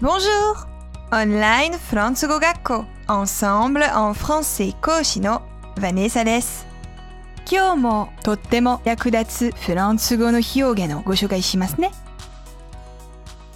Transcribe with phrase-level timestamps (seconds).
[0.00, 0.54] Bonjour!
[1.10, 5.42] オンラインフランス語学校 Ensemble en français 講師の
[5.74, 6.68] ヴァネサです。
[7.50, 11.90] 今日もとっても役立つフランス語の表現をご紹介しますね。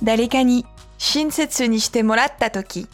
[0.02, 0.66] 誰かに
[0.98, 2.88] 親切にしてもらったとき、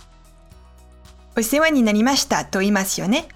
[1.34, 3.28] お世話になりましたと言いますよね。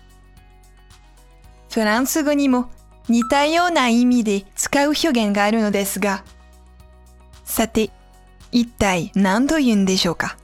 [1.70, 2.70] フランス語にも
[3.08, 6.22] 似たような意味で使う表現があるのですが、
[7.46, 7.90] さて、
[8.51, 10.37] 一体何と言うんでしょうか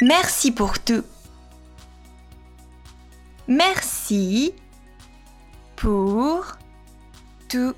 [0.00, 1.04] Merci pour tout.
[3.46, 4.52] Merci
[5.76, 6.58] pour
[7.48, 7.76] tout.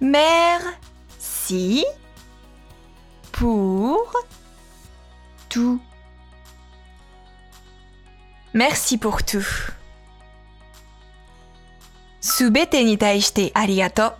[0.00, 1.84] Merci
[3.32, 4.12] pour
[5.48, 5.80] tout.
[8.54, 9.42] Merci pour tout.
[12.20, 14.14] すべてに対してありがとう。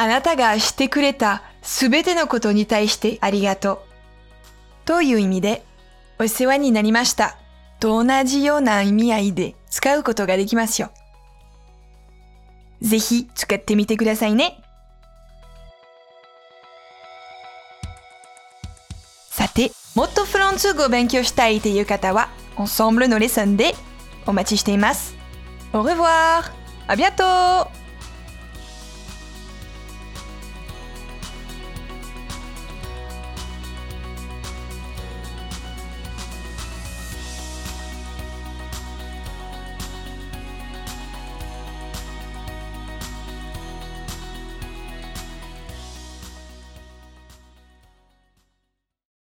[0.00, 3.78] あなたがしてくれたすべてのことに対してありがとう。
[4.86, 5.62] という意味で、
[6.18, 7.36] お世話になりました。
[7.80, 10.90] と同じような意味合いで使うことができますよ。
[12.80, 14.62] ぜひ使ってみてくださいね。
[19.28, 23.74] さて、もっとフランス語を勉強したいという方は、Ensemble のレッスンで
[24.26, 25.14] お待ちしています。
[25.74, 26.44] Au revoir!
[26.88, 27.79] À bientôt!